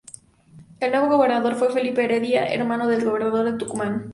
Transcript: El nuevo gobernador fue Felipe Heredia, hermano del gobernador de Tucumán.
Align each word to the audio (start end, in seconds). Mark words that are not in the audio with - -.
El 0.79 0.89
nuevo 0.93 1.09
gobernador 1.15 1.53
fue 1.53 1.71
Felipe 1.71 2.03
Heredia, 2.03 2.47
hermano 2.51 2.87
del 2.87 3.05
gobernador 3.05 3.51
de 3.51 3.57
Tucumán. 3.59 4.09